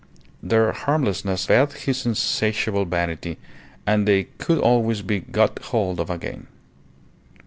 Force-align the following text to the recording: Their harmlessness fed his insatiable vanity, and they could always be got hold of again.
Their 0.41 0.71
harmlessness 0.71 1.45
fed 1.45 1.73
his 1.73 2.07
insatiable 2.07 2.85
vanity, 2.85 3.37
and 3.85 4.07
they 4.07 4.23
could 4.39 4.57
always 4.57 5.03
be 5.03 5.19
got 5.19 5.59
hold 5.65 5.99
of 5.99 6.09
again. 6.09 6.47